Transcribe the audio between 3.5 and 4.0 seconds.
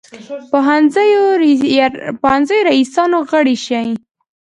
شي.